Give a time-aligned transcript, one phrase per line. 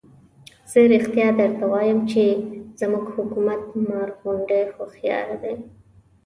[0.71, 2.23] زه رښتیا درته وایم چې
[2.79, 5.55] زموږ حکومت مار غوندې هوښیار دی.